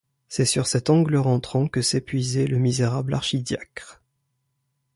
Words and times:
C’est 0.29 0.45
sur 0.45 0.65
cet 0.65 0.89
angle 0.89 1.15
rentrant 1.17 1.67
que 1.67 1.83
s’épuisait 1.83 2.47
le 2.47 2.57
misérable 2.57 3.13
archidiacre. 3.13 4.01